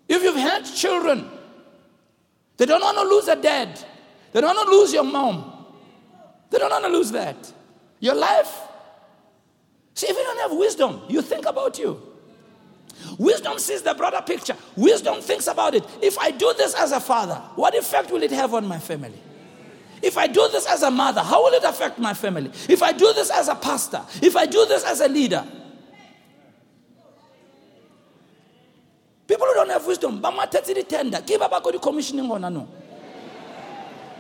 [0.08, 1.30] If you've had children,
[2.56, 3.78] they don't want to lose a dad,
[4.32, 5.66] they don't want to lose your mom,
[6.50, 7.52] they don't want to lose that.
[8.00, 8.52] Your life.
[9.94, 12.00] See, if you don't have wisdom, you think about you.
[13.18, 14.56] Wisdom sees the broader picture.
[14.76, 15.84] Wisdom thinks about it.
[16.02, 19.18] If I do this as a father, what effect will it have on my family?
[20.04, 22.50] If I do this as a mother, how will it affect my family?
[22.68, 25.44] If I do this as a pastor, if I do this as a leader,
[29.26, 30.22] People who don't have wisdom,
[30.88, 31.20] tender.
[31.26, 32.68] Give up the commissioning on no.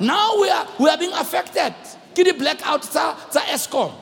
[0.00, 1.74] Now we are we are being affected.
[2.14, 3.14] Get the blackout tsa
[3.52, 3.92] Eskom.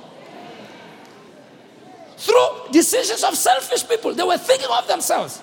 [2.16, 4.14] Through decisions of selfish people.
[4.14, 5.42] They were thinking of themselves.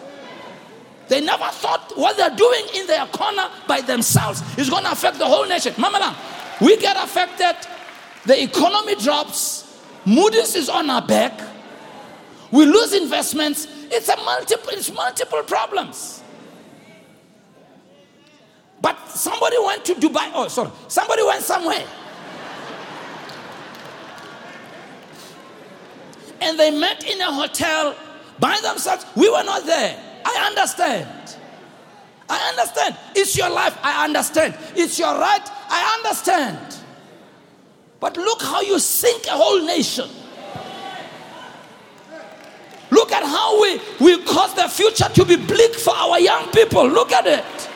[1.10, 5.18] They never thought what they're doing in their corner by themselves is going to affect
[5.18, 5.74] the whole nation.
[5.78, 6.16] Mama,
[6.62, 7.56] we get affected,
[8.26, 9.66] the economy drops,
[10.06, 11.40] Moody's is on our back,
[12.52, 16.24] we lose investments, it's a multiple, it's multiple problems.
[18.82, 20.32] But somebody went to Dubai.
[20.34, 20.72] Oh, sorry.
[20.88, 21.86] Somebody went somewhere.
[26.42, 27.96] and they met in a hotel
[28.40, 29.06] by themselves.
[29.16, 29.98] We were not there.
[30.26, 31.38] I understand.
[32.30, 32.98] I understand.
[33.16, 33.78] It's your life.
[33.84, 34.56] I understand.
[34.76, 35.50] It's your right.
[35.70, 36.76] I understand.
[38.00, 40.10] But look how you sink a whole nation.
[42.92, 46.88] Look at how we, we cause the future to be bleak for our young people.
[46.88, 47.70] Look at it.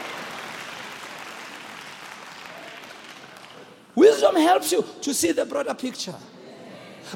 [3.95, 6.15] Wisdom helps you to see the broader picture.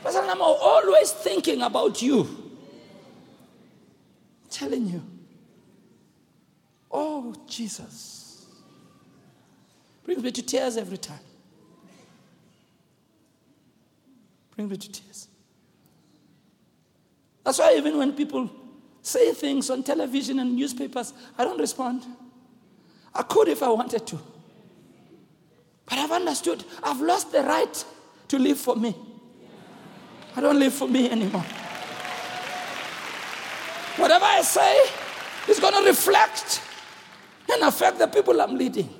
[0.03, 2.21] But I'm always thinking about you.
[4.43, 5.03] I'm telling you.
[6.91, 8.16] Oh, Jesus.
[10.07, 11.19] Brings me to tears every time.
[14.55, 15.27] Brings me to tears.
[17.43, 18.49] That's why even when people
[19.01, 22.05] say things on television and newspapers, I don't respond.
[23.13, 24.19] I could if I wanted to.
[25.85, 27.85] But I've understood I've lost the right
[28.29, 28.95] to live for me.
[30.37, 31.45] I don't live for me anymore.
[33.97, 34.85] Whatever I say
[35.51, 36.61] is going to reflect
[37.51, 38.96] and affect the people I'm leading.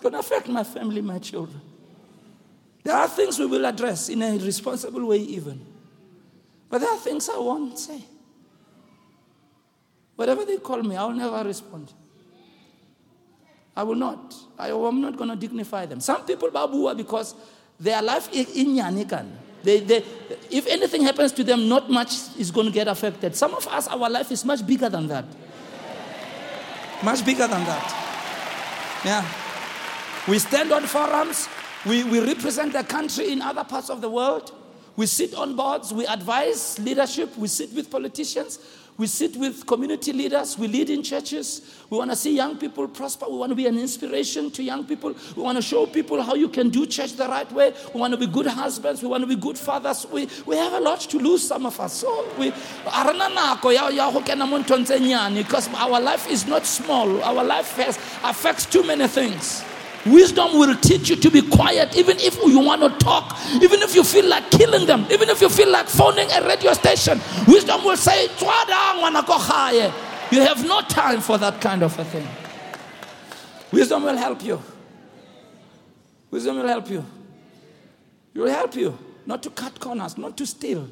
[0.00, 1.60] It's going to affect my family, my children.
[2.82, 5.60] There are things we will address in a responsible way, even.
[6.70, 8.02] But there are things I won't say.
[10.16, 11.92] Whatever they call me, I will never respond.
[13.76, 14.34] I will not.
[14.58, 16.00] I am not going to dignify them.
[16.00, 17.34] Some people babua because
[17.78, 19.30] their life is in Yanikan.
[19.62, 20.02] They, they,
[20.50, 23.36] if anything happens to them, not much is going to get affected.
[23.36, 25.26] Some of us, our life is much bigger than that.
[27.02, 29.02] Much bigger than that.
[29.04, 29.49] Yeah.
[30.28, 31.48] We stand on forums,
[31.86, 34.52] we, we represent the country in other parts of the world.
[34.96, 38.58] We sit on boards, we advise leadership, we sit with politicians,
[39.00, 40.58] We sit with community leaders.
[40.58, 41.62] We lead in churches.
[41.88, 43.24] We want to see young people prosper.
[43.30, 45.14] We want to be an inspiration to young people.
[45.34, 47.72] We want to show people how you can do church the right way.
[47.94, 49.00] We want to be good husbands.
[49.00, 50.06] We want to be good fathers.
[50.12, 51.94] We, we have a lot to lose, some of us.
[51.94, 52.52] So we
[55.34, 57.22] because our life is not small.
[57.22, 59.64] Our life has, affects too many things.
[60.06, 63.94] Wisdom will teach you to be quiet, even if you want to talk, even if
[63.94, 67.20] you feel like killing them, even if you feel like phoning a radio station.
[67.46, 68.28] Wisdom will say,
[70.30, 72.26] You have no time for that kind of a thing.
[73.72, 74.60] Wisdom will help you.
[76.30, 77.04] Wisdom will help you.
[78.34, 80.88] It will help you not to cut corners, not to steal,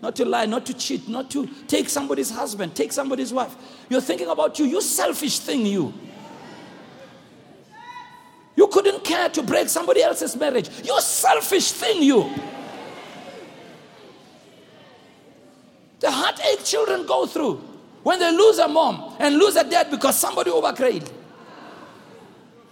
[0.00, 3.54] not to lie, not to cheat, not to take somebody's husband, take somebody's wife.
[3.90, 5.92] You're thinking about you, you selfish thing, you.
[8.56, 10.70] You couldn't care to break somebody else's marriage.
[10.82, 12.30] You selfish thing, you.
[16.00, 17.56] The heartache children go through
[18.02, 21.08] when they lose a mom and lose a dad because somebody overcrayed.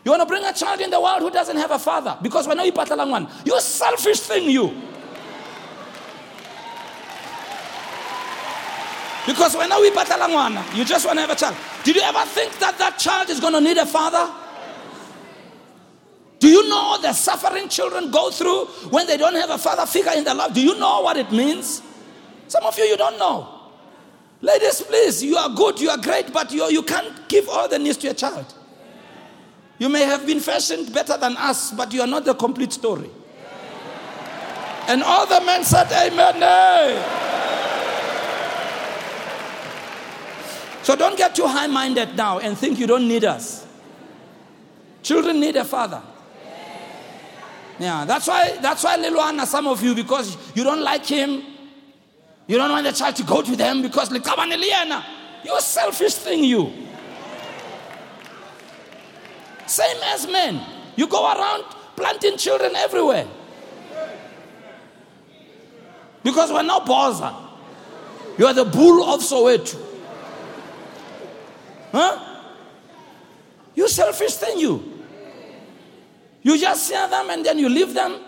[0.05, 2.47] You want to bring a child in the world who doesn't have a father because
[2.47, 4.69] when you patalang one, you selfish thing, you.
[9.27, 11.57] Because when we patalang one, you just want to have a child.
[11.83, 14.31] Did you ever think that that child is going to need a father?
[16.45, 20.13] Do you know the suffering children go through when they don't have a father figure
[20.15, 20.53] in their life?
[20.53, 21.81] Do you know what it means?
[22.49, 23.49] Some of you, you don't know.
[24.43, 27.79] Ladies, please, you are good, you are great, but you, you can't give all the
[27.79, 28.45] needs to your child.
[29.79, 33.09] You may have been fashioned better than us, but you are not the complete story.
[34.87, 36.35] And all the men said, Amen.
[36.43, 37.03] Hey.
[40.83, 43.67] So don't get too high minded now and think you don't need us.
[45.03, 46.03] Children need a father.
[47.79, 51.43] Yeah, that's why that's why Lilwana, some of you, because you don't like him,
[52.47, 56.73] you don't want the child to go to them because you're a selfish thing, you.
[59.67, 60.61] Same as men.
[60.97, 61.65] You go around
[61.97, 63.27] planting children everywhere.
[66.23, 67.35] Because we're not Boza.
[68.39, 69.81] You are the bull of Soweto.
[71.93, 72.41] Huh?
[73.75, 74.94] You selfish thing, you.
[76.45, 78.21] You just see them and then you leave them.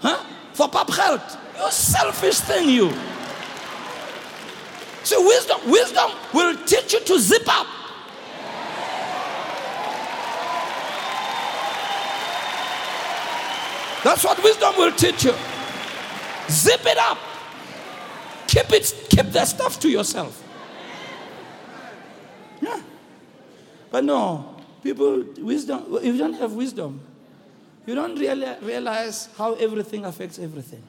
[0.00, 0.24] Huh?
[0.52, 1.36] For pop health.
[1.58, 2.90] You selfish thing, you.
[5.02, 7.66] See, wisdom, wisdom will teach you to zip up.
[14.04, 15.34] That's what wisdom will teach you.
[16.48, 17.18] Zip it up.
[18.46, 20.42] Keep it, keep that stuff to yourself.
[22.60, 22.80] Yeah.
[23.94, 27.00] But no, people, wisdom, if you don't have wisdom,
[27.86, 30.82] you don't really realize how everything affects everything.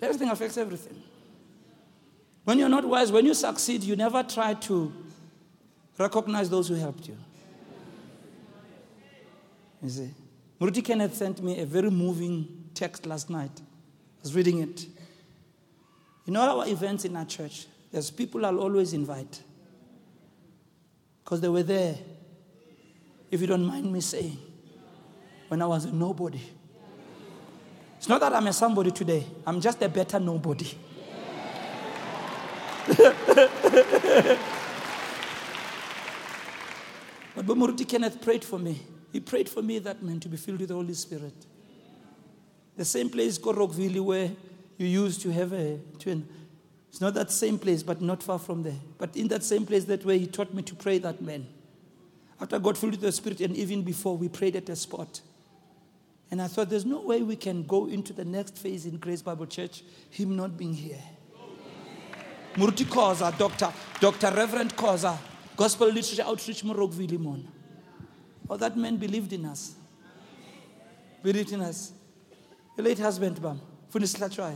[0.00, 1.02] Everything affects everything.
[2.44, 4.90] When you're not wise, when you succeed, you never try to
[5.98, 7.18] recognize those who helped you.
[9.82, 10.10] You see?
[10.58, 13.60] Muruti Kenneth sent me a very moving text last night.
[13.60, 14.86] I was reading it.
[16.26, 19.42] In all our events in our church, there's people I'll always invite
[21.24, 21.96] because they were there,
[23.30, 24.36] if you don't mind me saying,
[25.48, 26.40] when I was a nobody.
[27.96, 30.66] It's not that I'm a somebody today, I'm just a better nobody.
[37.34, 38.78] but Bomuruti Kenneth prayed for me.
[39.10, 41.46] He prayed for me that man to be filled with the Holy Spirit.
[42.76, 44.30] The same place Rockville where
[44.76, 46.28] you used to have a twin.
[46.94, 48.76] It's not that same place, but not far from there.
[48.98, 51.44] But in that same place, that way, he taught me to pray that man.
[52.40, 55.20] After God filled with the Spirit, and even before, we prayed at a spot.
[56.30, 59.22] And I thought, there's no way we can go into the next phase in Grace
[59.22, 61.02] Bible Church, him not being here.
[62.54, 63.72] Muruti Koza, Dr.
[63.98, 64.30] Dr.
[64.30, 65.18] Reverend Koza,
[65.56, 67.44] Gospel Literature Outreach Morogville Mon.
[68.48, 69.74] Oh, that man believed in us.
[71.24, 71.92] Believed in us.
[72.76, 73.60] Your late husband, Bam,
[73.92, 74.54] Funisla Try.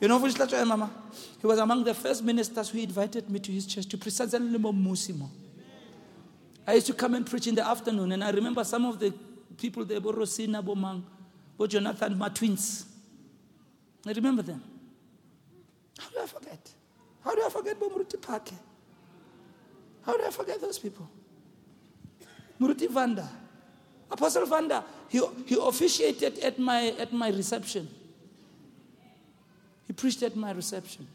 [0.00, 0.90] You know Funisla Mama?
[1.40, 5.28] He was among the first ministers who invited me to his church to preach Musimo.
[6.66, 9.14] I used to come and preach in the afternoon, and I remember some of the
[9.56, 11.02] people there, Borosina, Bomang,
[11.56, 12.86] Bo Jonathan, my twins.
[14.06, 14.62] I remember them.
[15.98, 16.70] How do I forget?
[17.24, 18.54] How do I forget Bomuruti Pake?
[20.02, 21.08] How do I forget those people?
[22.60, 23.28] Muruti Vanda.
[24.10, 27.88] Apostle Vanda, he, he officiated at my, at my reception.
[29.86, 31.06] He preached at my reception.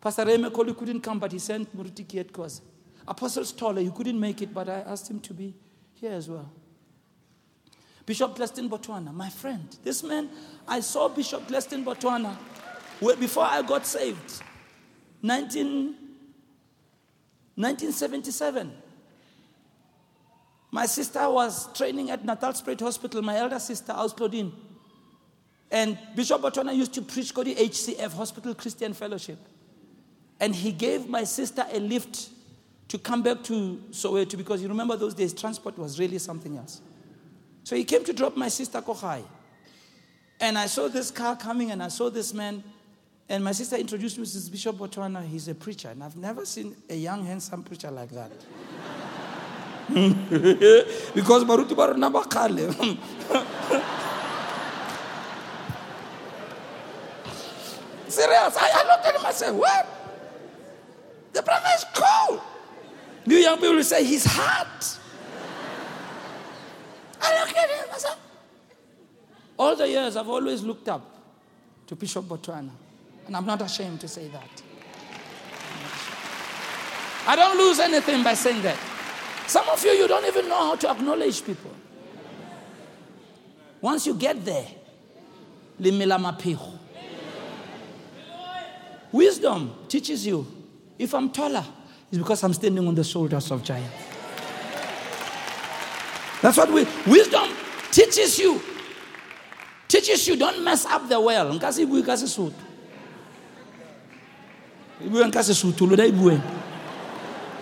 [0.00, 2.60] Pastor Reme Koli couldn't come, but he sent Murutiki at cause.
[3.06, 5.54] Apostle Stoller, he couldn't make it, but I asked him to be
[5.94, 6.50] here as well.
[8.06, 9.76] Bishop Gleston Botswana, my friend.
[9.82, 10.30] This man,
[10.66, 12.36] I saw Bishop Gleston Botswana
[13.18, 14.42] before I got saved,
[15.22, 15.94] 19,
[17.54, 18.72] 1977.
[20.70, 24.52] My sister was training at Natalspruit Hospital, my elder sister, Aus Claudine.
[25.70, 29.38] And Bishop Botswana used to preach the HCF, Hospital Christian Fellowship.
[30.40, 32.30] And he gave my sister a lift
[32.88, 36.80] to come back to Soweto because you remember those days, transport was really something else.
[37.64, 39.22] So he came to drop my sister Kohai.
[40.40, 42.64] And I saw this car coming and I saw this man.
[43.28, 45.26] And my sister introduced me to Bishop Botswana.
[45.26, 45.90] He's a preacher.
[45.90, 48.30] And I've never seen a young, handsome preacher like that.
[51.14, 52.10] because Baruti Baruna
[58.18, 58.56] Serious.
[58.56, 59.86] I, I looked at him, I said, What?
[61.32, 62.42] The brother is cool.
[63.26, 64.98] New young people will say, He's hot.
[67.20, 68.16] I look at him, I said,
[69.56, 71.08] All the years I've always looked up
[71.86, 72.70] to Bishop Botswana.
[73.28, 74.62] And I'm not ashamed to say that.
[77.24, 78.78] I don't lose anything by saying that.
[79.46, 81.70] Some of you, you don't even know how to acknowledge people.
[83.80, 84.66] Once you get there,
[85.80, 86.77] limila mapiho.
[89.12, 90.46] Wisdom teaches you
[90.98, 91.64] if I'm taller,
[92.10, 93.94] it's because I'm standing on the shoulders of giants.
[96.42, 97.50] That's what we, wisdom
[97.90, 98.60] teaches you.
[99.88, 101.50] Teaches you don't mess up the well.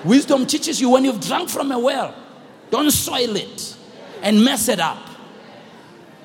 [0.05, 2.15] Wisdom teaches you when you've drunk from a well,
[2.71, 3.77] don't soil it
[4.23, 4.99] and mess it up.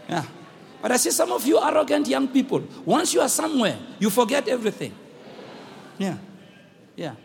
[0.09, 0.25] Yeah.
[0.81, 2.63] But I see some of you arrogant young people.
[2.83, 4.93] Once you are somewhere, you forget everything.
[6.01, 6.17] Yeah.
[6.95, 7.15] Yeah.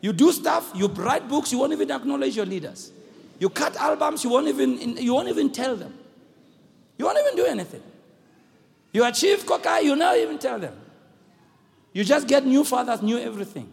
[0.00, 2.92] You do stuff, you write books, you won't even acknowledge your leaders.
[3.38, 5.92] You cut albums, you won't even you won't even tell them.
[6.96, 7.82] You won't even do anything.
[8.92, 10.74] You achieve coca, you never even tell them.
[11.92, 13.68] You just get new fathers, new everything.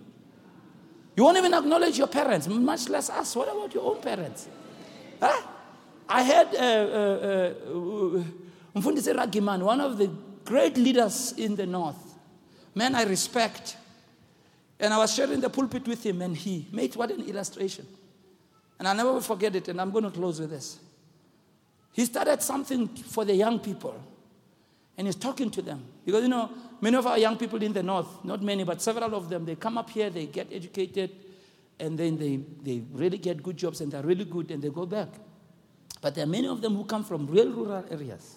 [1.16, 3.36] You won't even acknowledge your parents, much less us.
[3.36, 4.48] What about your own parents?
[5.22, 5.42] Huh?
[6.10, 8.24] I had uh, uh,
[8.76, 10.10] uh, Ragiman, one of the
[10.46, 12.16] great leaders in the north.
[12.74, 13.78] Man, I respect.
[14.80, 17.86] And I was sharing the pulpit with him, and he made what an illustration.
[18.78, 20.80] And I'll never forget it, and I'm going to close with this.
[21.94, 24.00] He started something for the young people,
[24.98, 25.84] and he's talking to them.
[26.06, 29.16] Because, you know, many of our young people in the north, not many, but several
[29.16, 31.10] of them, they come up here, they get educated,
[31.80, 34.86] and then they, they really get good jobs, and they're really good, and they go
[34.86, 35.10] back.
[36.00, 38.36] But there are many of them who come from real rural areas.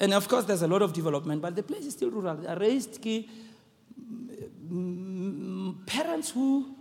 [0.00, 2.36] And of course, there's a lot of development, but the place is still rural.
[2.36, 3.00] They are raised
[5.86, 6.74] parents who,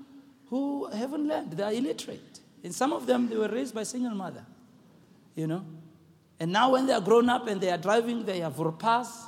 [0.50, 2.40] who haven't learned, they are illiterate.
[2.64, 4.46] And some of them, they were raised by single mother,
[5.36, 5.66] you know.
[6.40, 9.28] And now when they are grown up and they are driving, they have pass,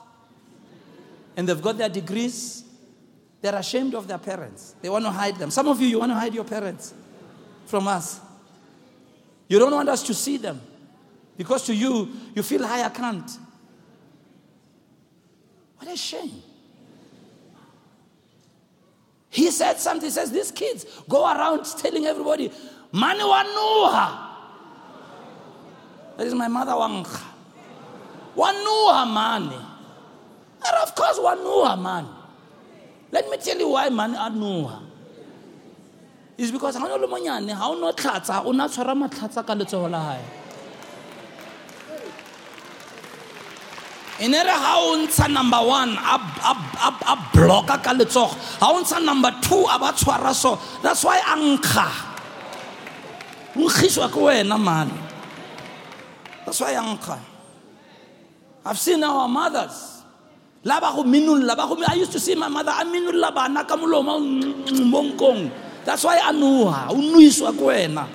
[1.36, 2.64] and they've got their degrees,
[3.42, 4.76] they're ashamed of their parents.
[4.82, 5.52] They want to hide them.
[5.52, 6.94] Some of you, you want to hide your parents
[7.66, 8.22] from us.
[9.48, 10.62] You don't want us to see them
[11.36, 13.30] because to you, you feel I can't.
[15.78, 16.42] What a shame.
[19.34, 20.06] He said something.
[20.06, 22.52] He says, These kids go around telling everybody,
[22.92, 24.30] Mani wanuha.
[26.18, 27.20] That is my mother Wangha.
[28.36, 29.56] Wanuha mani.
[29.56, 32.08] And of course, wanuha man.
[33.12, 34.84] Let me tell you why man anuha.
[36.38, 40.12] It's because how no monyane, how no tlatsa, o na tshwara matlhatsa ka letsogo la
[40.14, 40.22] hae.
[44.20, 48.36] E ne re ga o ntsha number one a blocka ka letsogo.
[48.60, 50.60] Ga o ntsha number two a ba tshwara so.
[50.82, 51.88] That's why a nkga.
[53.56, 54.94] Nkgiswa ke wena mane
[56.46, 57.20] that's why a nkga.
[58.66, 60.04] I've seen our mothers.
[60.64, 64.20] La ba go go i used to see my mother a minulla bana ka molomo
[64.20, 65.52] mm, mm, mm, mo nkong.
[65.84, 68.08] That's why a noha o nuiswa ke wena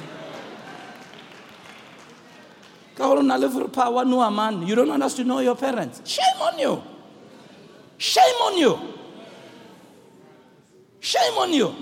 [2.99, 6.03] you don't want us to know your parents.
[6.05, 6.82] Shame on you.
[7.96, 8.78] Shame on you.
[11.01, 11.74] Shame on you.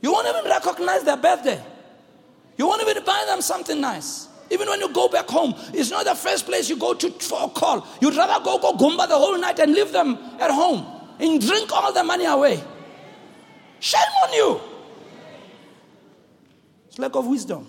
[0.00, 1.62] You won't even recognize their birthday.
[2.56, 4.28] You won't even buy them something nice.
[4.50, 7.44] Even when you go back home, it's not the first place you go to for
[7.44, 7.86] a call.
[8.00, 10.86] You'd rather go go gumba the whole night and leave them at home
[11.20, 12.62] and drink all the money away.
[13.80, 14.60] Shame on you.
[16.88, 17.66] It's lack of wisdom.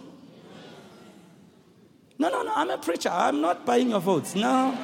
[2.20, 3.10] No, no, no, I'm a preacher.
[3.10, 4.36] I'm not buying your votes.
[4.36, 4.78] No.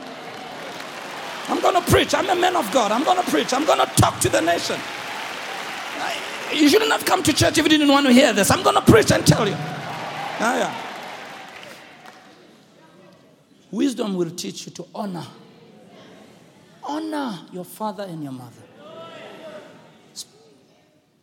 [1.47, 2.15] I'm going to preach.
[2.15, 2.91] I'm a man of God.
[2.91, 3.53] I'm going to preach.
[3.53, 4.79] I'm going to talk to the nation.
[6.53, 8.49] You shouldn't have come to church if you didn't want to hear this.
[8.49, 9.55] I'm going to preach and tell you.
[9.57, 10.81] Ah, yeah.
[13.69, 15.25] Wisdom will teach you to honor.
[16.83, 18.61] Honor your father and your mother.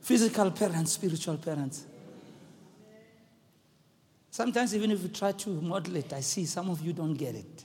[0.02, 1.86] physical parents, spiritual parents.
[4.32, 7.34] Sometimes, even if you try to model it, I see some of you don't get
[7.34, 7.64] it.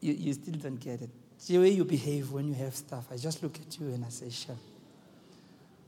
[0.00, 1.10] You, you still don't get it.
[1.46, 4.08] The way you behave when you have stuff, I just look at you and I
[4.08, 4.56] say, Shem.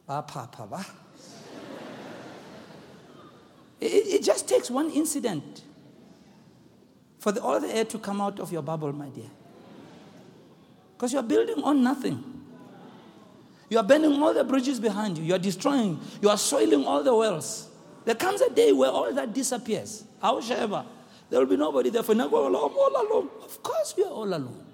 [3.80, 5.62] It, it just takes one incident
[7.18, 9.30] for the, all the air to come out of your bubble, my dear.
[10.92, 12.22] Because you're building on nothing.
[13.70, 15.24] You are burning all the bridges behind you.
[15.24, 17.70] You are destroying, you are soiling all the wells.
[18.11, 20.02] There comes a day where all that disappears.
[20.20, 20.84] However,
[21.28, 22.26] there will be nobody there for now.
[22.26, 23.30] I'm All alone.
[23.40, 24.64] Of course, we are all alone.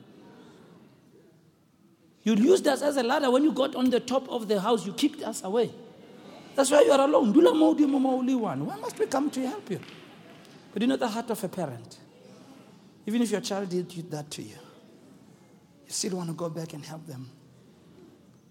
[2.22, 4.86] You used us as a ladder when you got on the top of the house,
[4.86, 5.70] you kicked us away.
[6.54, 7.34] That's why you are alone.
[7.34, 9.80] Why must we come to help you?
[10.72, 11.98] But you know the heart of a parent.
[13.04, 14.56] Even if your child did that to you,
[15.84, 17.28] you still want to go back and help them.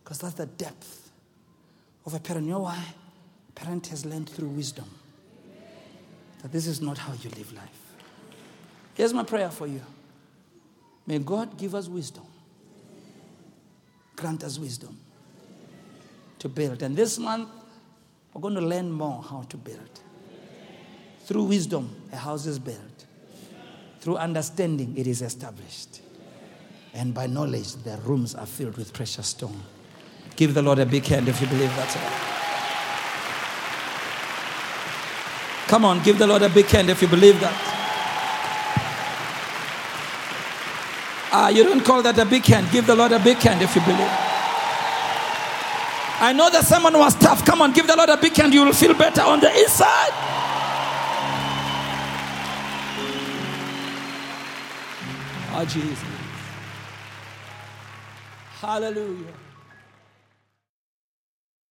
[0.04, 1.10] Because that's the depth
[2.06, 2.46] of a parent.
[2.46, 2.86] You know why?
[3.56, 4.86] Parent has learned through wisdom
[6.42, 7.94] that this is not how you live life.
[8.94, 9.82] Here's my prayer for you.
[11.08, 12.26] May God give us wisdom.
[14.16, 14.98] Grant us wisdom
[16.40, 16.82] to build.
[16.82, 17.50] And this month,
[18.34, 20.00] we're going to learn more how to build.
[21.22, 23.06] Through wisdom, a house is built.
[24.00, 26.02] Through understanding, it is established.
[26.94, 29.62] And by knowledge, the rooms are filled with precious stone.
[30.36, 32.35] Give the Lord a big hand if you believe that's it.
[35.68, 37.76] Come on, give the Lord a big hand if you believe that.
[41.32, 42.72] Ah, you don't call that a big hand.
[42.72, 44.12] Give the Lord a big hand if you believe.
[46.22, 47.44] I know that someone was tough.
[47.46, 48.54] Come on, give the Lord a big hand.
[48.54, 50.14] You will feel better on the inside.
[55.58, 56.00] Oh, Jesus.
[58.62, 59.45] Hallelujah.